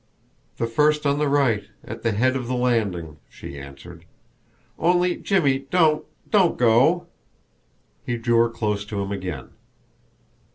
[0.57, 4.05] "The first on the right, at the head of the landing," she answered.
[4.79, 7.05] "Only, Jimmie, don't don't go!"
[8.03, 9.49] He drew her close to him again.